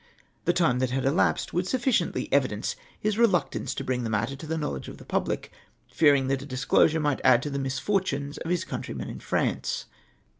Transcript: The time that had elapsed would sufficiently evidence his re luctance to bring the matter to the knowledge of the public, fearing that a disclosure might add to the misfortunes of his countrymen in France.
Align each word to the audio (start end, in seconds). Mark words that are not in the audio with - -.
The 0.45 0.51
time 0.53 0.79
that 0.79 0.89
had 0.89 1.05
elapsed 1.05 1.53
would 1.53 1.67
sufficiently 1.67 2.27
evidence 2.33 2.75
his 2.99 3.19
re 3.19 3.27
luctance 3.27 3.75
to 3.75 3.83
bring 3.83 4.03
the 4.03 4.09
matter 4.09 4.35
to 4.35 4.47
the 4.47 4.57
knowledge 4.57 4.87
of 4.87 4.97
the 4.97 5.05
public, 5.05 5.51
fearing 5.91 6.25
that 6.29 6.41
a 6.41 6.45
disclosure 6.47 6.99
might 6.99 7.21
add 7.23 7.43
to 7.43 7.51
the 7.51 7.59
misfortunes 7.59 8.39
of 8.39 8.49
his 8.49 8.65
countrymen 8.65 9.09
in 9.09 9.19
France. 9.19 9.85